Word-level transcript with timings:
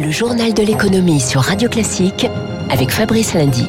Le 0.00 0.12
journal 0.12 0.54
de 0.54 0.62
l'économie 0.62 1.18
sur 1.18 1.40
Radio 1.40 1.68
Classique 1.68 2.28
avec 2.70 2.90
Fabrice 2.90 3.34
Lundy. 3.34 3.68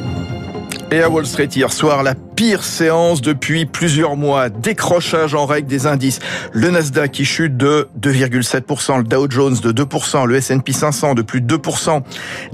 Et 0.92 1.02
à 1.02 1.10
Wall 1.10 1.26
Street 1.26 1.48
hier 1.56 1.72
soir, 1.72 2.04
la 2.04 2.14
pire 2.40 2.64
séance 2.64 3.20
depuis 3.20 3.66
plusieurs 3.66 4.16
mois. 4.16 4.48
Décrochage 4.48 5.34
en 5.34 5.44
règle 5.44 5.68
des 5.68 5.86
indices. 5.86 6.20
Le 6.54 6.70
Nasdaq 6.70 7.12
qui 7.12 7.26
chute 7.26 7.58
de 7.58 7.86
2,7%, 8.00 8.96
le 8.96 9.04
Dow 9.04 9.26
Jones 9.28 9.58
de 9.62 9.72
2%, 9.72 10.24
le 10.24 10.36
S&P 10.36 10.72
500 10.72 11.12
de 11.12 11.20
plus 11.20 11.42
de 11.42 11.56
2%. 11.58 12.00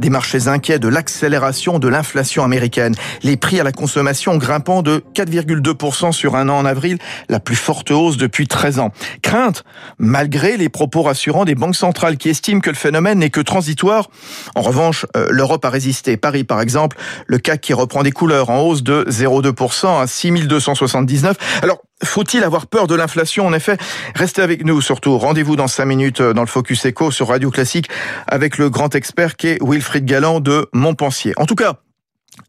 Des 0.00 0.10
marchés 0.10 0.48
inquiets 0.48 0.80
de 0.80 0.88
l'accélération 0.88 1.78
de 1.78 1.86
l'inflation 1.86 2.42
américaine. 2.42 2.96
Les 3.22 3.36
prix 3.36 3.60
à 3.60 3.62
la 3.62 3.70
consommation 3.70 4.36
grimpant 4.38 4.82
de 4.82 5.04
4,2% 5.14 6.10
sur 6.10 6.34
un 6.34 6.48
an 6.48 6.58
en 6.58 6.64
avril, 6.64 6.98
la 7.28 7.38
plus 7.38 7.54
forte 7.54 7.92
hausse 7.92 8.16
depuis 8.16 8.48
13 8.48 8.80
ans. 8.80 8.90
Crainte, 9.22 9.62
malgré 10.00 10.56
les 10.56 10.68
propos 10.68 11.02
rassurants 11.02 11.44
des 11.44 11.54
banques 11.54 11.76
centrales 11.76 12.16
qui 12.16 12.28
estiment 12.28 12.58
que 12.58 12.70
le 12.70 12.76
phénomène 12.76 13.20
n'est 13.20 13.30
que 13.30 13.40
transitoire. 13.40 14.10
En 14.56 14.62
revanche, 14.62 15.06
euh, 15.16 15.28
l'Europe 15.30 15.64
a 15.64 15.70
résisté. 15.70 16.16
Paris, 16.16 16.42
par 16.42 16.60
exemple, 16.60 16.96
le 17.28 17.38
CAC 17.38 17.60
qui 17.60 17.72
reprend 17.72 18.02
des 18.02 18.10
couleurs 18.10 18.50
en 18.50 18.62
hausse 18.62 18.82
de 18.82 19.04
0,2% 19.08 19.75
à 19.84 20.06
6279. 20.06 21.36
Alors, 21.62 21.78
faut-il 22.02 22.44
avoir 22.44 22.66
peur 22.66 22.86
de 22.86 22.94
l'inflation 22.94 23.46
En 23.46 23.52
effet, 23.52 23.76
restez 24.14 24.42
avec 24.42 24.64
nous 24.64 24.80
surtout. 24.80 25.18
Rendez-vous 25.18 25.56
dans 25.56 25.68
5 25.68 25.84
minutes 25.84 26.22
dans 26.22 26.42
le 26.42 26.46
Focus 26.46 26.84
Echo 26.84 27.10
sur 27.10 27.28
Radio 27.28 27.50
Classique 27.50 27.88
avec 28.26 28.58
le 28.58 28.70
grand 28.70 28.94
expert 28.94 29.36
qui 29.36 29.48
est 29.48 29.58
Wilfried 29.62 30.04
Galland 30.04 30.40
de 30.40 30.68
Montpensier. 30.72 31.32
En 31.36 31.46
tout 31.46 31.54
cas, 31.54 31.80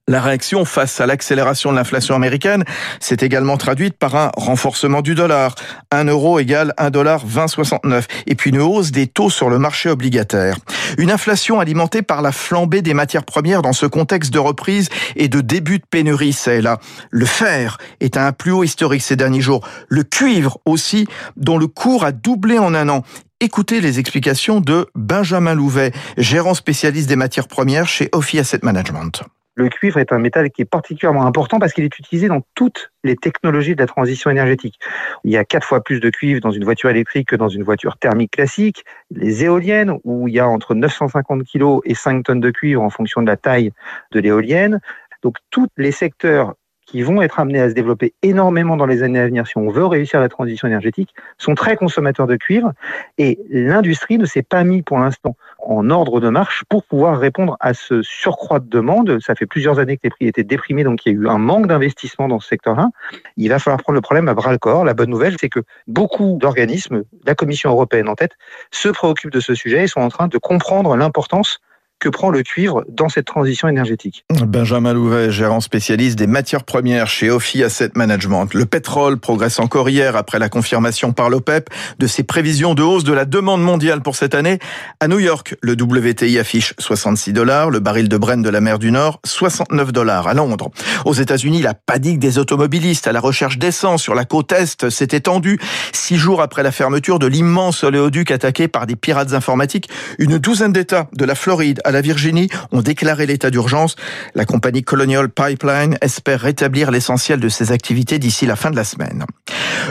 la 0.10 0.22
réaction 0.22 0.64
face 0.64 1.02
à 1.02 1.06
l'accélération 1.06 1.72
de 1.72 1.76
l'inflation 1.76 2.16
américaine 2.16 2.64
s'est 3.02 3.18
également 3.20 3.58
traduite 3.58 3.98
par 3.98 4.16
un 4.16 4.32
renforcement 4.38 5.02
du 5.02 5.16
dollar. 5.16 5.56
1 5.92 6.06
euro 6.06 6.40
égale 6.40 6.74
1 6.78 6.92
dollar 6.92 7.26
20,69. 7.26 8.06
Et 8.26 8.36
puis 8.36 8.52
une 8.52 8.62
hausse 8.62 8.92
des 8.92 9.08
taux 9.08 9.30
sur 9.30 9.50
le 9.50 9.60
marché 9.60 9.90
obligataire. 9.90 10.56
Une 10.98 11.12
inflation 11.12 11.60
alimentée 11.60 12.04
par 12.04 12.22
la 12.22 12.32
flambée 12.32 12.82
des 12.82 12.94
matières 12.94 13.26
premières 13.26 13.62
dans 13.62 13.74
ce 13.74 13.86
contexte 13.86 14.34
de 14.34 14.40
reprise 14.40 14.88
et 15.18 15.28
de 15.28 15.42
début 15.42 15.80
de 15.80 15.86
pénurie, 15.90 16.34
c'est 16.34 16.62
là. 16.62 16.80
Le 17.10 17.26
fer 17.26 17.78
est 18.00 18.16
à 18.16 18.26
un 18.26 18.32
plus 18.32 18.52
haut 18.52 18.64
historique 18.64 19.02
ces 19.02 19.18
derniers 19.18 19.42
jours. 19.42 19.68
Le 19.90 20.04
cuivre 20.04 20.58
aussi, 20.66 21.08
dont 21.36 21.58
le 21.58 21.68
cours 21.68 22.06
a 22.06 22.14
doublé 22.14 22.58
en 22.58 22.74
un 22.74 22.88
an. 22.88 23.04
Écoutez 23.42 23.82
les 23.82 24.00
explications 24.00 24.62
de 24.62 24.88
Benjamin 24.96 25.54
Louvet, 25.54 25.92
gérant 26.18 26.54
spécialiste 26.54 27.10
des 27.10 27.16
matières 27.16 27.48
premières 27.48 27.88
chez 27.88 28.10
Ophi 28.14 28.40
Asset 28.40 28.62
Management. 28.64 29.24
Le 29.58 29.70
cuivre 29.70 29.98
est 29.98 30.14
un 30.14 30.20
métal 30.20 30.52
qui 30.52 30.62
est 30.62 30.66
particulièrement 30.66 31.26
important 31.26 31.58
parce 31.58 31.74
qu'il 31.74 31.84
est 31.84 31.98
utilisé 31.98 32.28
dans 32.28 32.42
toutes 32.54 32.92
les 33.04 33.16
technologies 33.16 33.74
de 33.74 33.82
la 33.82 33.88
transition 33.88 34.30
énergétique. 34.30 34.80
Il 35.24 35.32
y 35.32 35.38
a 35.38 35.44
quatre 35.46 35.66
fois 35.66 35.84
plus 35.84 36.00
de 36.00 36.12
cuivre 36.12 36.40
dans 36.42 36.52
une 36.52 36.64
voiture 36.64 36.92
électrique 36.92 37.30
que 37.30 37.36
dans 37.36 37.50
une 37.50 37.64
voiture 37.64 37.98
thermique 37.98 38.34
classique. 38.34 38.86
Les 39.10 39.46
éoliennes, 39.46 39.98
où 40.04 40.28
il 40.28 40.36
y 40.36 40.40
a 40.40 40.48
entre 40.48 40.76
950 40.76 41.44
kg 41.44 41.80
et 41.86 41.96
5 41.96 42.24
tonnes 42.24 42.40
de 42.40 42.52
cuivre 42.52 42.84
en 42.84 42.92
fonction 42.92 43.24
de 43.24 43.28
la 43.28 43.36
taille 43.36 43.72
de 44.12 44.20
l'éolienne. 44.20 44.80
Donc 45.24 45.38
tous 45.50 45.68
les 45.76 45.92
secteurs 45.92 46.54
qui 46.88 47.02
vont 47.02 47.22
être 47.22 47.40
amenés 47.40 47.60
à 47.60 47.70
se 47.70 47.76
développer 47.76 48.14
énormément 48.24 48.78
dans 48.78 48.86
les 48.86 49.04
années 49.04 49.20
à 49.20 49.26
venir 49.26 49.46
si 49.46 49.58
on 49.58 49.70
veut 49.70 49.86
réussir 49.86 50.22
la 50.22 50.30
transition 50.30 50.68
énergétique, 50.68 51.14
sont 51.38 51.54
très 51.54 51.76
consommateurs 51.76 52.28
de 52.28 52.38
cuivre 52.38 52.72
et 53.18 53.38
l'industrie 53.50 54.18
ne 54.18 54.26
s'est 54.26 54.42
pas 54.42 54.64
mis 54.64 54.82
pour 54.82 54.98
l'instant 54.98 55.36
en 55.60 55.90
ordre 55.90 56.22
de 56.22 56.30
marche 56.30 56.64
pour 56.70 56.84
pouvoir 56.86 57.20
répondre 57.20 57.58
à 57.60 57.74
ce 57.74 58.02
surcroît 58.02 58.60
de 58.60 58.70
demande. 58.70 59.20
Ça 59.20 59.36
fait 59.36 59.46
plusieurs 59.46 59.80
années 59.80 59.98
que 59.98 60.04
les 60.06 60.10
prix 60.10 60.28
étaient 60.28 60.46
déprimés, 60.46 60.86
donc 60.86 61.06
il 61.06 61.12
y 61.12 61.16
a 61.16 61.20
eu 61.20 61.28
un 61.28 61.38
manque 61.38 61.68
d'investissement 61.68 62.30
dans 62.30 62.40
ce 62.40 62.48
secteur-là. 62.48 62.90
Il 63.36 63.50
va 63.50 63.60
falloir 63.60 63.82
prendre 63.82 63.96
le 63.96 64.02
problème 64.02 64.30
à 64.30 64.34
bras 64.34 64.54
le 64.54 64.58
corps. 64.58 64.86
La 64.86 64.94
bonne 64.94 65.10
nouvelle, 65.10 65.36
c'est 65.40 65.50
que 65.50 65.60
beaucoup 65.88 66.38
d'organismes, 66.40 67.04
la 67.26 67.36
Commission 67.36 67.70
européenne 67.70 68.08
en 68.08 68.16
tête, 68.16 68.32
se 68.72 68.88
préoccupent 68.88 69.34
de 69.34 69.42
ce 69.42 69.54
sujet 69.56 69.84
et 69.84 69.88
sont 69.88 70.00
en 70.00 70.10
train 70.10 70.30
de 70.30 70.38
comprendre 70.38 70.96
l'importance 70.96 71.60
que 72.00 72.10
prend 72.10 72.30
le 72.30 72.44
cuivre 72.44 72.84
dans 72.90 73.10
cette 73.10 73.26
transition 73.26 73.68
énergétique. 73.68 74.24
Benjamin 74.46 74.94
Louvet, 74.94 75.32
gérant 75.32 75.62
spécialiste 75.62 76.18
des 76.18 76.28
matières 76.28 76.64
premières 76.64 77.08
chez 77.08 77.30
Ophi 77.30 77.64
Asset 77.64 77.92
Management. 77.96 78.54
Le 78.54 78.66
pétrole 78.66 79.18
progresse 79.20 79.60
encore 79.60 79.90
hier 79.90 80.16
après 80.16 80.40
la 80.40 80.50
confirmation 80.50 81.12
par 81.14 81.30
l'OPEP 81.30 81.70
de 82.00 82.08
ses 82.08 82.24
prévisions 82.24 82.74
de 82.74 82.84
hausse 82.84 83.04
de 83.04 83.14
la 83.14 83.26
demande 83.26 83.62
mondiale 83.62 84.02
pour 84.02 84.16
cette 84.16 84.36
année. 84.36 84.60
À 85.00 85.08
New 85.08 85.20
York, 85.20 85.56
le 85.62 85.74
WTI 85.74 86.40
affiche 86.40 86.74
66 86.80 87.34
dollars, 87.34 87.70
le 87.70 87.80
baril 87.80 88.10
de 88.10 88.18
Brent 88.18 88.44
de 88.44 88.50
la 88.50 88.62
mer 88.62 88.80
du 88.80 88.92
Nord 88.92 89.20
69 89.26 89.92
dollars. 89.92 90.28
À 90.28 90.34
Londres, 90.34 90.70
aux 91.06 91.14
États-Unis, 91.14 91.62
la 91.62 91.74
panique 91.74 92.20
des 92.20 92.38
automobilistes 92.38 93.08
à 93.08 93.12
la 93.12 93.20
recherche 93.20 93.58
d'essence 93.58 94.02
sur 94.02 94.16
la 94.16 94.26
côte 94.26 94.52
est 94.52 94.90
s'est 94.90 95.08
étendue 95.12 95.60
six 95.94 96.18
jours 96.18 96.42
après 96.42 96.64
la 96.64 96.72
fermeture 96.72 97.20
de 97.20 97.28
l'immense 97.28 97.84
oléoduc 97.84 98.32
attaqué 98.32 98.68
par 98.68 98.86
des 98.86 98.96
pirates 98.96 99.34
informatiques. 99.34 99.90
Une 100.20 100.38
douzaine 100.38 100.74
d'États 100.74 101.08
de 101.14 101.26
la 101.26 101.36
Floride 101.36 101.82
à 101.88 101.92
la 101.92 102.02
Virginie 102.02 102.50
ont 102.72 102.82
déclaré 102.82 103.26
l'état 103.26 103.50
d'urgence. 103.50 103.96
La 104.36 104.46
compagnie 104.46 104.84
Colonial 104.84 105.30
Pipeline 105.30 105.98
espère 106.02 106.42
rétablir 106.42 106.92
l'essentiel 106.92 107.40
de 107.40 107.50
ses 107.50 107.72
activités 107.72 108.20
d'ici 108.20 108.46
la 108.46 108.58
fin 108.58 108.70
de 108.70 108.76
la 108.76 108.84
semaine. 108.84 109.26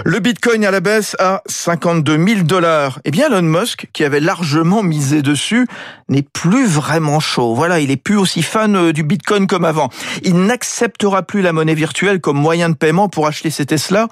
Le 0.04 0.20
Bitcoin 0.20 0.64
à 0.66 0.70
la 0.70 0.80
baisse 0.80 1.16
à 1.18 1.42
52 1.46 2.26
000 2.26 2.42
dollars. 2.42 3.00
Eh 3.04 3.10
bien, 3.10 3.28
Elon 3.28 3.42
Musk, 3.42 3.88
qui 3.94 4.04
avait 4.04 4.20
largement 4.20 4.82
misé 4.82 5.22
dessus, 5.22 5.66
n'est 6.10 6.22
plus 6.22 6.66
vraiment 6.66 7.18
chaud. 7.18 7.54
Voilà, 7.54 7.80
il 7.80 7.90
est 7.90 7.96
plus 7.96 8.18
aussi 8.18 8.42
fan 8.42 8.76
euh, 8.76 8.92
du 8.92 9.02
Bitcoin 9.02 9.46
comme 9.46 9.64
avant. 9.64 9.88
Il 10.22 10.36
n'acceptera 10.44 11.22
plus 11.22 11.40
la 11.40 11.52
monnaie 11.52 11.74
virtuelle 11.74 12.20
comme 12.20 12.36
moyen 12.36 12.68
de 12.68 12.74
paiement 12.74 13.08
pour 13.08 13.26
acheter 13.26 13.50
ses 13.50 13.64
Tesla. 13.64 14.08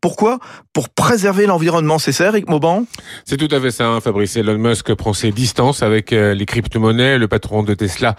Pourquoi? 0.00 0.38
Pour 0.72 0.88
préserver 0.88 1.46
l'environnement, 1.46 1.98
c'est 1.98 2.12
ça, 2.12 2.26
Eric 2.26 2.48
Mauban? 2.48 2.84
C'est 3.24 3.36
tout 3.36 3.52
à 3.54 3.60
fait 3.60 3.70
ça, 3.70 3.88
hein, 3.88 4.00
Fabrice. 4.00 4.36
Elon 4.36 4.58
Musk 4.58 4.94
prend 4.94 5.12
ses 5.12 5.32
distances 5.32 5.82
avec 5.82 6.12
euh, 6.12 6.34
les 6.34 6.46
crypto-monnaies. 6.46 7.18
Le 7.18 7.26
patron 7.26 7.62
de 7.62 7.74
Tesla 7.74 8.14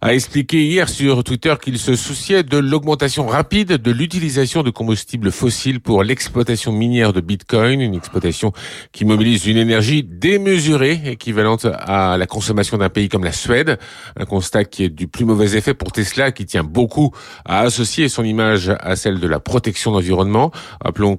a 0.00 0.12
expliqué 0.12 0.62
hier 0.62 0.90
sur 0.90 1.24
Twitter 1.24 1.54
qu'il 1.62 1.78
se 1.78 1.96
souciait 1.96 2.42
de 2.42 2.58
l'augmentation 2.58 3.26
rapide 3.26 3.78
de 3.78 3.90
l'utilisation 3.90 4.62
de 4.62 4.68
combustibles 4.68 5.32
fossiles 5.32 5.80
pour 5.80 6.04
l'exploitation 6.04 6.72
minière 6.72 7.14
de 7.14 7.22
Bitcoin, 7.22 7.80
une 7.80 7.94
exploitation 7.94 8.52
qui 8.92 9.06
mobilise 9.06 9.46
une 9.46 9.56
énergie 9.56 10.02
démesurée, 10.02 11.00
équivalente 11.06 11.66
à 11.72 12.18
la 12.18 12.26
consommation 12.26 12.76
d'un 12.76 12.90
pays 12.90 13.08
comme 13.08 13.24
la 13.24 13.32
Suède. 13.32 13.78
Un 14.18 14.26
constat 14.26 14.64
qui 14.64 14.84
est 14.84 14.90
du 14.90 15.08
plus 15.08 15.24
mauvais 15.24 15.56
effet 15.56 15.72
pour 15.72 15.90
Tesla, 15.90 16.32
qui 16.32 16.44
tient 16.44 16.64
beaucoup 16.64 17.12
à 17.46 17.60
associer 17.60 18.10
son 18.10 18.24
image 18.24 18.72
à 18.80 18.96
celle 18.96 19.20
de 19.20 19.26
la 19.26 19.40
protection 19.40 19.90
de 19.90 19.96
l'environnement. 19.96 20.50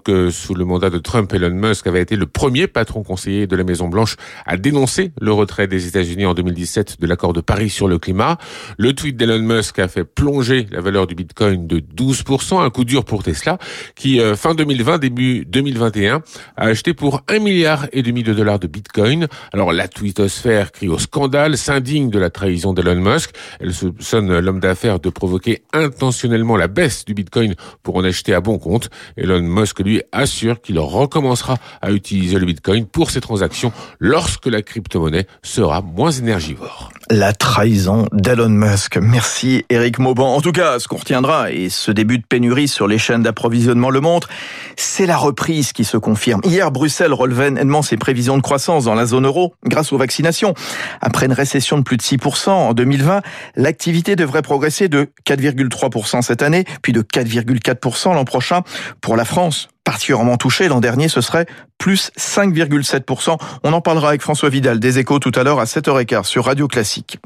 Que 0.06 0.30
sous 0.30 0.54
le 0.54 0.64
mandat 0.66 0.90
de 0.90 1.00
Trump, 1.00 1.34
Elon 1.34 1.50
Musk 1.50 1.88
avait 1.88 2.02
été 2.02 2.16
le 2.16 2.28
premier 2.28 2.68
patron 2.68 3.04
conseiller 3.04 3.48
de 3.48 3.56
la 3.56 3.64
Maison 3.64 3.88
Blanche 3.90 4.16
à 4.46 4.56
dénoncer 4.56 5.12
le 5.20 5.34
retrait 5.34 5.68
des 5.68 5.88
États-Unis 5.88 6.28
en 6.28 6.36
2017 6.36 7.02
de 7.02 7.08
l'accord 7.08 7.34
de 7.34 7.42
Paris 7.42 7.72
sur 7.72 7.88
le 7.88 7.98
climat. 7.98 8.38
Le 8.78 8.94
tweet 8.94 9.18
d'Elon 9.18 9.40
Musk 9.40 9.80
a 9.80 9.88
fait 9.88 10.04
plonger 10.04 10.68
la 10.72 10.80
valeur 10.80 11.08
du 11.08 11.16
Bitcoin 11.16 11.66
de 11.66 11.80
12%, 11.80 12.64
un 12.64 12.70
coup 12.70 12.86
dur 12.86 13.04
pour 13.04 13.24
Tesla, 13.24 13.58
qui 13.96 14.22
euh, 14.22 14.36
fin 14.36 14.54
2020, 14.54 15.00
début 15.00 15.44
2021, 15.46 16.22
a 16.56 16.66
acheté 16.66 16.94
pour 16.94 17.24
un 17.28 17.40
milliard 17.40 17.88
et 17.92 18.04
demi 18.04 18.22
de 18.22 18.34
dollars 18.34 18.60
de 18.60 18.68
Bitcoin. 18.68 19.28
Alors 19.54 19.74
la 19.74 19.88
twittosphère 19.88 20.72
crie 20.72 20.88
au 20.88 21.00
scandale, 21.00 21.58
s'indigne 21.58 22.12
de 22.12 22.20
la 22.20 22.30
trahison 22.30 22.74
d'Elon 22.74 23.02
Musk. 23.02 23.32
Elle 23.60 23.74
soupçonne 23.74 24.38
l'homme 24.38 24.60
d'affaires 24.60 25.00
de 25.00 25.10
provoquer 25.10 25.64
intentionnellement 25.74 26.58
la 26.58 26.68
baisse 26.68 27.06
du 27.06 27.16
Bitcoin 27.16 27.56
pour 27.82 27.96
en 27.96 28.04
acheter 28.04 28.36
à 28.36 28.42
bon 28.42 28.60
compte. 28.60 28.92
Elon 29.18 29.42
Musk 29.42 29.80
lui 29.80 29.95
assure 30.12 30.62
qu'il 30.62 30.80
recommencera 30.80 31.58
à 31.82 31.92
utiliser 31.92 32.40
le 32.40 32.46
Bitcoin 32.46 32.86
pour 32.86 33.12
ses 33.12 33.22
transactions 33.22 33.72
lorsque 34.00 34.46
la 34.46 34.62
crypto-monnaie 34.62 35.28
sera 35.44 35.82
moins 35.82 36.12
énergivore. 36.12 36.92
La 37.12 37.34
trahison 37.34 38.08
d'Elon 38.14 38.50
Musk. 38.50 38.98
Merci 38.98 39.64
Eric 39.70 40.00
Mauban. 40.00 40.36
En 40.36 40.42
tout 40.42 40.52
cas, 40.52 40.80
ce 40.80 40.88
qu'on 40.88 40.98
retiendra, 40.98 41.52
et 41.52 41.70
ce 41.70 41.92
début 41.92 42.18
de 42.18 42.26
pénurie 42.26 42.68
sur 42.68 42.88
les 42.88 42.98
chaînes 42.98 43.22
d'approvisionnement 43.22 43.92
le 43.92 44.02
montre, 44.02 44.28
c'est 44.76 45.06
la 45.06 45.18
reprise 45.18 45.72
qui 45.72 45.84
se 45.84 45.98
confirme. 45.98 46.42
Hier, 46.44 46.72
Bruxelles 46.72 47.14
relevait 47.14 47.52
nettement 47.52 47.84
ses 47.84 47.98
prévisions 47.98 48.38
de 48.38 48.42
croissance 48.42 48.86
dans 48.86 48.96
la 48.96 49.06
zone 49.06 49.26
euro 49.26 49.54
grâce 49.66 49.94
aux 49.94 49.98
vaccinations. 49.98 50.56
Après 51.02 51.28
une 51.28 51.34
récession 51.34 51.78
de 51.78 51.84
plus 51.84 51.98
de 51.98 52.02
6% 52.02 52.50
en 52.50 52.74
2020, 52.74 53.22
l'activité 53.56 54.16
devrait 54.16 54.42
progresser 54.42 54.90
de 54.90 55.08
4,3% 55.28 56.24
cette 56.24 56.42
année, 56.42 56.66
puis 56.82 56.92
de 56.92 57.02
4,4% 57.02 58.14
l'an 58.14 58.26
prochain. 58.26 58.62
Pour 59.02 59.16
la 59.16 59.26
France, 59.26 59.68
particulièrement 59.86 60.36
touché. 60.36 60.68
L'an 60.68 60.82
dernier, 60.82 61.08
ce 61.08 61.22
serait 61.22 61.46
plus 61.78 62.12
5,7%. 62.20 63.38
On 63.64 63.72
en 63.72 63.80
parlera 63.80 64.10
avec 64.10 64.22
François 64.22 64.50
Vidal 64.50 64.80
des 64.80 65.00
échos 65.00 65.20
tout 65.20 65.32
à 65.36 65.44
l'heure 65.44 65.62
à 65.62 65.66
7h15 65.66 66.26
sur 66.26 66.46
Radio 66.46 66.68
Classique. 66.68 67.20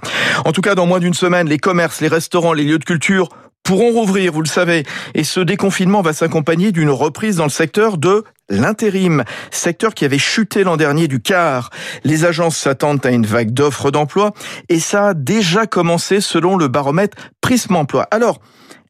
En 0.46 0.52
tout 0.52 0.62
cas, 0.62 0.76
dans 0.76 0.86
moins 0.86 1.00
d'une 1.00 1.16
semaine, 1.16 1.50
les 1.50 1.58
commerces, 1.58 2.02
les 2.02 2.08
restaurants, 2.08 2.54
les 2.54 2.64
lieux 2.64 2.78
de 2.78 2.86
culture 2.86 3.30
pourront 3.64 3.92
rouvrir, 3.92 4.32
vous 4.34 4.42
le 4.42 4.48
savez. 4.48 4.84
Et 5.14 5.24
ce 5.24 5.40
déconfinement 5.40 6.02
va 6.02 6.14
s'accompagner 6.14 6.72
d'une 6.72 6.90
reprise 6.90 7.38
dans 7.38 7.44
le 7.44 7.50
secteur 7.50 7.98
de 7.98 8.24
l'intérim, 8.50 9.24
secteur 9.52 9.94
qui 9.94 10.06
avait 10.06 10.18
chuté 10.18 10.64
l'an 10.64 10.76
dernier 10.76 11.08
du 11.08 11.22
quart. 11.22 11.70
Les 12.04 12.26
agences 12.26 12.58
s'attendent 12.58 13.06
à 13.06 13.12
une 13.12 13.26
vague 13.26 13.52
d'offres 13.52 13.92
d'emploi 13.92 14.34
et 14.70 14.80
ça 14.80 15.10
a 15.10 15.14
déjà 15.14 15.68
commencé 15.68 16.20
selon 16.20 16.58
le 16.58 16.68
baromètre 16.68 17.18
Prisme 17.42 17.76
Emploi. 17.76 18.08
Alors, 18.12 18.40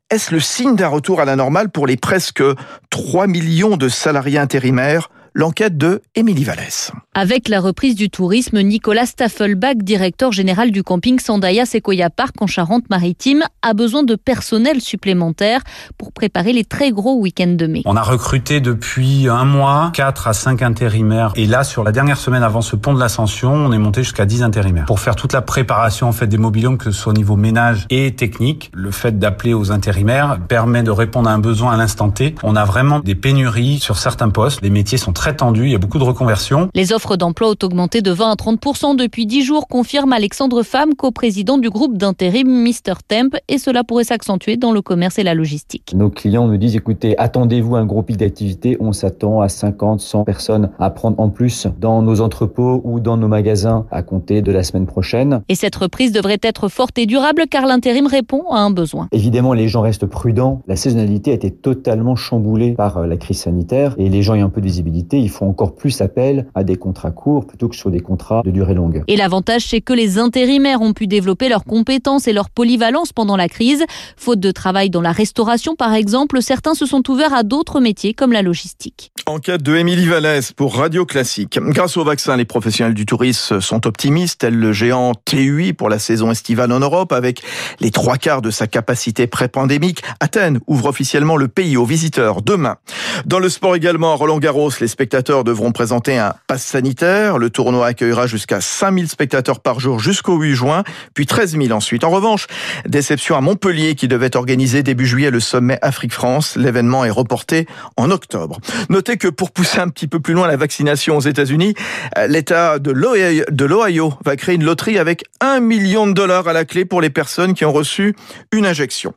est-ce 0.10 0.34
le 0.34 0.40
signe 0.40 0.76
d'un 0.76 0.88
retour 0.88 1.22
à 1.22 1.26
la 1.26 1.36
normale 1.36 1.70
pour 1.70 1.86
les 1.86 1.98
presque 1.98 2.44
3 2.90 3.28
millions 3.28 3.78
de 3.78 3.90
salariés 3.90 4.40
intérimaires 4.40 5.10
l'enquête 5.34 5.78
de 5.78 6.02
Émilie 6.16 6.44
Vallès. 6.44 6.92
Avec 7.14 7.50
la 7.50 7.60
reprise 7.60 7.96
du 7.96 8.10
tourisme, 8.10 8.62
Nicolas 8.62 9.06
Staffelbach, 9.06 9.78
directeur 9.78 10.32
général 10.32 10.72
du 10.72 10.84
camping 10.84 11.20
Sandaya 11.20 11.66
Sequoia 11.66 12.10
Park 12.10 12.36
en 12.42 12.48
Charente-Maritime, 12.48 13.44
a 13.62 13.74
besoin 13.74 14.04
de 14.04 14.16
personnel 14.16 14.82
supplémentaire 14.82 15.62
pour 15.98 16.12
préparer 16.12 16.54
les 16.54 16.64
très 16.64 16.92
gros 16.92 17.20
week-ends 17.20 17.56
de 17.56 17.68
mai. 17.68 17.82
On 17.86 17.96
a 17.96 18.02
recruté 18.02 18.62
depuis 18.62 19.28
un 19.28 19.46
mois 19.46 19.92
4 19.94 20.28
à 20.28 20.34
5 20.34 20.62
intérimaires 20.62 21.34
et 21.36 21.46
là 21.46 21.64
sur 21.64 21.84
la 21.84 21.92
dernière 21.92 22.18
semaine 22.18 22.44
avant 22.44 22.62
ce 22.62 22.76
pont 22.76 22.94
de 22.94 23.00
l'ascension, 23.00 23.52
on 23.54 23.72
est 23.72 23.78
monté 23.78 24.04
jusqu'à 24.04 24.26
10 24.26 24.44
intérimaires 24.44 24.86
pour 24.86 25.00
faire 25.00 25.16
toute 25.16 25.34
la 25.34 25.42
préparation 25.42 26.08
en 26.08 26.12
fait 26.12 26.28
des 26.28 26.38
mobilhomes 26.38 26.78
que 26.78 26.86
ce 26.86 26.92
soit 26.92 27.12
au 27.12 27.16
niveau 27.16 27.36
ménage 27.36 27.86
et 27.90 28.16
technique. 28.16 28.72
Le 28.74 28.92
fait 28.92 29.20
d'appeler 29.20 29.54
aux 29.54 29.72
intérimaires 29.72 30.40
permet 30.48 30.84
de 30.84 30.92
répondre 30.92 31.30
à 31.30 31.34
un 31.34 31.40
besoin 31.40 31.74
à 31.74 31.78
l'instant 31.78 32.10
T. 32.10 32.36
On 32.44 32.56
a 32.56 32.66
vraiment 32.66 33.00
des 33.00 33.16
pénuries 33.16 33.80
sur 33.80 33.98
certains 33.98 34.30
postes, 34.30 34.62
les 34.62 34.70
métiers 34.70 34.98
sont 34.98 35.14
très 35.20 35.36
tendus, 35.36 35.66
il 35.66 35.72
y 35.72 35.76
a 35.76 35.80
beaucoup 35.80 36.00
de 36.00 36.06
reconversions. 36.06 36.70
Les 36.74 36.94
offres 36.94 37.18
d'emploi 37.18 37.50
ont 37.50 37.66
augmenté 37.66 38.02
de 38.02 38.10
20 38.10 38.32
à 38.32 38.36
30% 38.36 38.96
depuis 38.96 39.26
10 39.26 39.44
jours, 39.44 39.68
confirme 39.68 40.14
Alexandre 40.14 40.64
Femme, 40.64 40.96
coprésident 40.96 41.58
du 41.58 41.70
groupe 41.70 41.98
d'intérim 41.98 42.48
Mister 42.48 42.94
Temp 43.06 43.36
et 43.50 43.58
cela 43.58 43.84
pourrait 43.84 44.06
s'accentuer 44.06 44.56
dans 44.56 44.72
le 44.72 44.82
commerce 44.82 45.20
et 45.20 45.24
la 45.24 45.34
logistique. 45.34 45.92
Nos 45.94 46.10
clients 46.10 46.48
nous 46.48 46.56
disent 46.56 46.78
écoutez, 46.78 47.18
attendez-vous 47.18 47.76
un 47.76 47.86
gros 47.86 48.02
pic 48.02 48.16
d'activité, 48.16 48.78
on 48.80 48.94
s'attend 48.94 49.42
à 49.42 49.50
50, 49.50 50.00
100 50.00 50.24
personnes 50.24 50.70
à 50.80 50.90
prendre 50.90 51.20
en 51.20 51.28
plus 51.28 51.68
dans 51.82 52.02
nos 52.02 52.22
entrepôts 52.22 52.80
ou 52.86 53.02
dans 53.02 53.18
nos 53.18 53.28
magasins 53.28 53.86
à 53.92 54.04
compter 54.04 54.42
de 54.42 54.54
la 54.54 54.64
semaine 54.64 54.86
prochaine. 54.86 55.42
Et 55.50 55.56
cette 55.56 55.76
reprise 55.76 56.14
devrait 56.14 56.40
être 56.44 56.70
forte 56.70 56.98
et 56.98 57.06
durable 57.06 57.44
car 57.52 57.66
l'intérim 57.66 58.08
répond 58.08 58.44
à 58.52 58.60
un 58.60 58.72
besoin. 58.72 59.10
Évidemment, 59.12 59.52
les 59.52 59.68
gens 59.68 59.82
restent 59.82 60.06
prudents. 60.06 60.62
La 60.66 60.78
saisonnalité 60.78 61.32
a 61.32 61.34
été 61.34 61.52
totalement 61.52 62.16
chamboulée 62.16 62.72
par 62.72 63.00
euh, 63.00 63.06
la 63.06 63.18
crise 63.18 63.40
sanitaire 63.40 63.96
et 63.98 64.08
les 64.08 64.22
gens 64.22 64.36
ayant 64.36 64.48
un 64.48 64.50
peu 64.50 64.62
de 64.62 64.66
visibilité, 64.66 65.09
ils 65.18 65.30
font 65.30 65.50
encore 65.50 65.76
plus 65.76 66.02
appel 66.02 66.48
à 66.56 66.64
des 66.64 66.76
contrats 66.76 67.12
courts 67.12 67.48
plutôt 67.48 67.68
que 67.68 67.76
sur 67.76 67.92
des 67.92 68.00
contrats 68.00 68.42
de 68.44 68.52
durée 68.52 68.74
longue. 68.74 69.04
Et 69.08 69.16
l'avantage, 69.16 69.66
c'est 69.68 69.82
que 69.82 69.94
les 69.94 70.18
intérimaires 70.18 70.82
ont 70.82 70.94
pu 70.94 71.08
développer 71.08 71.50
leurs 71.50 71.64
compétences 71.64 72.28
et 72.28 72.34
leur 72.34 72.50
polyvalence 72.50 73.14
pendant 73.14 73.38
la 73.38 73.48
crise. 73.48 73.84
Faute 74.18 74.40
de 74.40 74.52
travail 74.52 74.90
dans 74.90 75.02
la 75.02 75.12
restauration, 75.12 75.76
par 75.76 75.94
exemple, 75.94 76.42
certains 76.42 76.74
se 76.74 76.86
sont 76.86 77.10
ouverts 77.10 77.34
à 77.34 77.44
d'autres 77.44 77.80
métiers 77.80 78.14
comme 78.14 78.32
la 78.32 78.42
logistique. 78.42 79.12
Enquête 79.26 79.64
de 79.64 79.76
Émilie 79.76 80.08
Vallès 80.08 80.52
pour 80.52 80.76
Radio 80.76 81.06
Classique. 81.06 81.60
Grâce 81.62 81.98
au 81.98 82.04
vaccin, 82.04 82.36
les 82.36 82.46
professionnels 82.46 82.94
du 82.94 83.06
tourisme 83.06 83.62
sont 83.62 83.88
optimistes, 83.88 84.42
tel 84.42 84.56
le 84.56 84.74
géant 84.74 85.14
TUI 85.26 85.74
pour 85.74 85.90
la 85.90 86.00
saison 86.00 86.32
estivale 86.32 86.72
en 86.72 86.80
Europe, 86.80 87.14
avec 87.14 87.42
les 87.80 87.92
trois 87.92 88.18
quarts 88.18 88.42
de 88.42 88.52
sa 88.52 88.68
capacité 88.68 89.28
pré-pandémique. 89.28 90.02
Athènes 90.20 90.60
ouvre 90.68 90.88
officiellement 90.88 91.38
le 91.38 91.48
pays 91.48 91.78
aux 91.78 91.86
visiteurs 91.86 92.42
demain. 92.42 92.78
Dans 93.26 93.40
le 93.40 93.50
sport 93.50 93.76
également, 93.76 94.12
à 94.14 94.16
Roland 94.16 94.40
Garros, 94.40 94.72
les 94.82 94.88
spectateurs 95.00 95.46
devront 95.46 95.72
présenter 95.72 96.18
un 96.18 96.34
pass 96.48 96.62
sanitaire. 96.62 97.38
Le 97.38 97.50
tournoi 97.50 97.88
accueillera 97.88 98.28
jusqu'à 98.28 98.60
5000 98.60 99.08
spectateurs 99.08 99.62
par 99.62 99.80
jour 99.80 99.98
jusqu'au 99.98 100.36
8 100.36 100.56
juin, 100.56 100.84
puis 101.14 101.26
13 101.26 101.58
000 101.58 101.72
ensuite. 101.72 102.04
En 102.04 102.10
revanche, 102.10 102.48
déception 102.86 103.38
à 103.38 103.40
Montpellier 103.40 103.96
qui 103.96 104.10
devait 104.10 104.36
organiser 104.36 104.84
début 104.84 105.06
juillet 105.08 105.32
le 105.32 105.40
sommet 105.40 105.80
Afrique-France. 105.82 106.58
L'événement 106.58 107.06
est 107.06 107.12
reporté 107.12 107.66
en 107.96 108.12
octobre. 108.12 108.60
Notez 108.90 109.16
que 109.16 109.30
pour 109.30 109.52
pousser 109.52 109.80
un 109.80 109.88
petit 109.88 110.08
peu 110.08 110.20
plus 110.20 110.34
loin 110.34 110.48
la 110.48 110.58
vaccination 110.58 111.16
aux 111.16 111.22
États-Unis, 111.22 111.76
euh, 112.18 112.28
l'État 112.28 112.78
de 112.78 112.92
l'Ohio 112.92 114.14
va 114.26 114.36
créer 114.36 114.56
une 114.56 114.66
loterie 114.66 115.00
avec 115.00 115.24
un 115.40 115.62
million 115.62 116.08
de 116.08 116.12
dollars 116.12 116.50
à 116.50 116.52
la 116.52 116.66
clé 116.66 116.84
pour 116.84 117.00
les 117.00 117.10
personnes 117.10 117.54
qui 117.54 117.64
ont 117.64 117.72
reçu 117.72 118.18
une 118.52 118.66
injection. 118.66 119.14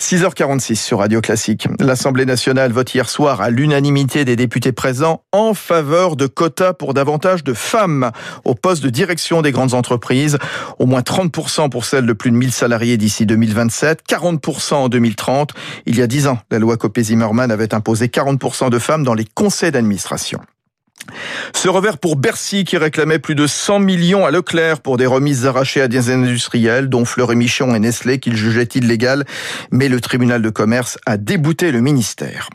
6h46 0.00 0.76
sur 0.76 1.00
Radio 1.00 1.20
Classique. 1.20 1.68
L'Assemblée 1.80 2.24
nationale 2.24 2.72
vote 2.72 2.94
hier 2.94 3.10
soir 3.10 3.42
à 3.42 3.50
l'unanimité 3.50 4.24
des 4.24 4.36
députés 4.36 4.72
présents 4.72 5.17
en 5.32 5.54
faveur 5.54 6.16
de 6.16 6.26
quotas 6.26 6.72
pour 6.72 6.94
davantage 6.94 7.44
de 7.44 7.54
femmes 7.54 8.10
au 8.44 8.54
poste 8.54 8.82
de 8.82 8.90
direction 8.90 9.42
des 9.42 9.52
grandes 9.52 9.74
entreprises. 9.74 10.38
Au 10.78 10.86
moins 10.86 11.00
30% 11.00 11.70
pour 11.70 11.84
celles 11.84 12.06
de 12.06 12.12
plus 12.12 12.30
de 12.30 12.36
1000 12.36 12.52
salariés 12.52 12.96
d'ici 12.96 13.26
2027, 13.26 14.04
40% 14.08 14.74
en 14.74 14.88
2030. 14.88 15.52
Il 15.86 15.96
y 15.96 16.02
a 16.02 16.06
10 16.06 16.28
ans, 16.28 16.38
la 16.50 16.58
loi 16.58 16.76
Copé-Zimmermann 16.76 17.50
avait 17.50 17.74
imposé 17.74 18.06
40% 18.06 18.70
de 18.70 18.78
femmes 18.78 19.04
dans 19.04 19.14
les 19.14 19.24
conseils 19.24 19.72
d'administration. 19.72 20.40
Ce 21.54 21.68
revers 21.68 21.98
pour 21.98 22.16
Bercy 22.16 22.64
qui 22.64 22.76
réclamait 22.76 23.18
plus 23.18 23.34
de 23.34 23.46
100 23.46 23.80
millions 23.80 24.26
à 24.26 24.30
Leclerc 24.30 24.80
pour 24.80 24.96
des 24.96 25.06
remises 25.06 25.46
arrachées 25.46 25.80
à 25.80 25.88
des 25.88 26.10
industriels, 26.10 26.88
dont 26.88 27.04
Fleury 27.04 27.36
Michon 27.36 27.74
et 27.74 27.78
Nestlé, 27.78 28.18
qu'il 28.18 28.36
jugeait 28.36 28.68
illégal, 28.74 29.24
mais 29.70 29.88
le 29.88 30.00
tribunal 30.00 30.42
de 30.42 30.50
commerce 30.50 30.98
a 31.06 31.16
débouté 31.16 31.72
le 31.72 31.80
ministère. 31.80 32.50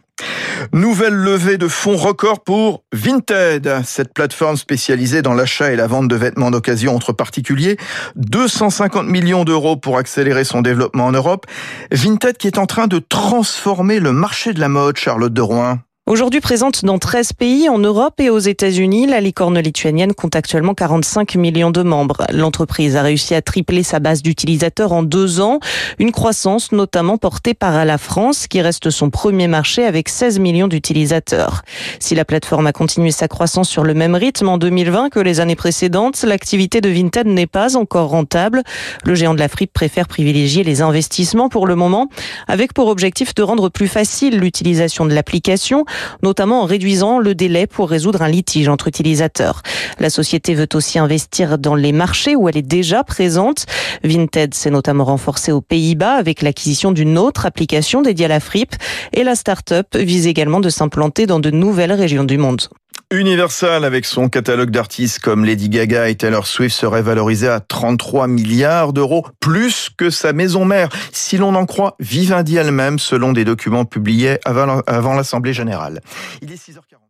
Nouvelle 0.72 1.14
levée 1.14 1.58
de 1.58 1.68
fonds 1.68 1.96
record 1.96 2.44
pour 2.44 2.84
Vinted, 2.94 3.82
cette 3.84 4.14
plateforme 4.14 4.58
spécialisée 4.58 5.22
dans 5.22 5.34
l'achat 5.34 5.72
et 5.72 5.76
la 5.76 5.88
vente 5.88 6.08
de 6.08 6.16
vêtements 6.16 6.52
d'occasion 6.52 6.96
entre 6.96 7.14
particuliers. 7.14 7.78
250 8.16 9.08
millions 9.08 9.44
d'euros 9.44 9.78
pour 9.78 9.98
accélérer 9.98 10.44
son 10.44 10.62
développement 10.62 11.06
en 11.06 11.12
Europe. 11.12 11.46
Vinted 11.92 12.38
qui 12.38 12.48
est 12.48 12.58
en 12.58 12.66
train 12.66 12.88
de 12.88 13.00
transformer 13.00 14.00
le 14.00 14.12
marché 14.12 14.54
de 14.54 14.60
la 14.60 14.70
mode, 14.70 14.98
Charlotte 14.98 15.34
de 15.34 15.42
Rouen. 15.42 15.80
Aujourd'hui 16.06 16.42
présente 16.42 16.84
dans 16.84 17.00
13 17.00 17.32
pays 17.32 17.70
en 17.70 17.80
Europe 17.80 18.20
et 18.20 18.30
aux 18.30 18.38
États-Unis, 18.38 19.08
la 19.08 19.22
licorne 19.22 19.58
lituanienne 19.58 20.14
compte 20.14 20.36
actuellement 20.36 20.74
45 20.74 21.36
millions 21.36 21.72
de 21.72 21.82
membres. 21.82 22.28
L'entreprise 22.30 22.98
a 22.98 23.02
réussi 23.02 23.34
à 23.36 23.42
tripler 23.42 23.84
sa 23.84 24.02
base 24.02 24.22
d'utilisateurs 24.22 24.92
en 24.92 25.02
deux 25.02 25.40
ans, 25.40 25.62
une 26.00 26.12
croissance 26.12 26.74
notamment 26.74 27.18
portée 27.18 27.54
par 27.54 27.86
la 27.86 27.98
France 27.98 28.48
qui 28.48 28.62
reste 28.62 28.90
son 28.90 29.12
premier 29.12 29.48
marché 29.48 29.86
avec 29.86 30.10
16 30.10 30.40
millions 30.40 30.68
d'utilisateurs. 30.68 31.62
Si 32.00 32.16
la 32.16 32.26
plateforme 32.26 32.68
a 32.68 32.74
continué 32.74 33.12
sa 33.12 33.30
croissance 33.30 33.70
sur 33.70 33.86
le 33.86 33.94
même 33.94 34.16
rythme 34.16 34.50
en 34.50 34.58
2020 34.58 35.10
que 35.10 35.22
les 35.22 35.40
années 35.40 35.56
précédentes, 35.56 36.22
l'activité 36.24 36.82
de 36.82 36.90
Vinted 36.90 37.28
n'est 37.28 37.48
pas 37.48 37.78
encore 37.78 38.10
rentable. 38.10 38.64
Le 39.06 39.16
géant 39.16 39.36
de 39.36 39.40
la 39.40 39.48
préfère 39.48 40.10
privilégier 40.10 40.66
les 40.66 40.82
investissements 40.82 41.48
pour 41.48 41.66
le 41.66 41.76
moment, 41.76 42.10
avec 42.50 42.74
pour 42.74 42.90
objectif 42.90 43.34
de 43.36 43.42
rendre 43.42 43.70
plus 43.70 43.88
facile 43.88 44.38
l'utilisation 44.38 45.06
de 45.06 45.14
l'application 45.14 45.86
notamment 46.22 46.62
en 46.62 46.66
réduisant 46.66 47.20
le 47.20 47.36
délai 47.36 47.68
pour 47.68 47.90
résoudre 47.90 48.22
un 48.22 48.28
litige 48.28 48.68
entre 48.68 48.88
utilisateurs. 48.88 49.62
La 50.00 50.10
société 50.10 50.54
veut 50.54 50.70
aussi 50.74 51.00
investir 51.00 51.58
dans 51.58 51.76
les 51.76 51.92
marchés 51.92 52.36
où 52.36 52.50
elle 52.50 52.58
est 52.58 52.62
déjà 52.62 53.04
présente. 53.04 53.66
Vinted 54.04 54.54
s'est 54.54 54.70
notamment 54.70 55.06
renforcé 55.06 55.52
aux 55.52 55.62
Pays-Bas 55.62 56.16
avec 56.16 56.42
l'acquisition 56.42 56.92
d'une 56.92 57.18
autre 57.18 57.46
application 57.46 58.02
dédiée 58.02 58.26
à 58.26 58.30
la 58.30 58.40
fripe 58.40 58.76
et 59.14 59.24
la 59.24 59.36
start-up 59.36 59.96
vise 59.96 60.28
également 60.28 60.60
de 60.60 60.70
s'implanter 60.70 61.26
dans 61.26 61.40
de 61.40 61.52
nouvelles 61.52 61.94
régions 61.94 62.24
du 62.24 62.38
monde. 62.38 62.68
Universal, 63.14 63.86
avec 63.86 64.06
son 64.06 64.28
catalogue 64.28 64.72
d'artistes 64.72 65.20
comme 65.20 65.46
Lady 65.46 65.70
Gaga 65.70 66.10
et 66.10 66.16
Taylor 66.16 66.48
Swift, 66.48 66.76
serait 66.76 67.04
valorisé 67.04 67.48
à 67.48 67.60
33 67.60 68.28
milliards 68.28 68.92
d'euros, 68.92 69.24
plus 69.40 69.92
que 69.96 70.10
sa 70.10 70.34
maison 70.34 70.66
mère, 70.66 70.90
si 71.12 71.38
l'on 71.38 71.54
en 71.54 71.68
croit 71.68 71.96
Vivendi 72.00 72.58
elle-même, 72.58 72.98
selon 72.98 73.32
des 73.32 73.46
documents 73.46 73.86
publiés 73.86 74.40
avant 74.46 75.14
l'Assemblée 75.14 75.54
générale. 75.54 76.02
Il 76.42 76.52
est 76.52 76.56
6h40. 76.56 77.03